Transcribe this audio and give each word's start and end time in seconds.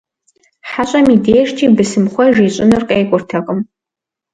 ХьэщӀэм 0.69 1.05
и 1.15 1.17
дежкӀи 1.23 1.67
бысымхъуэж 1.75 2.35
ищӀыныр 2.47 2.83
къекӀуртэкъым. 2.89 3.59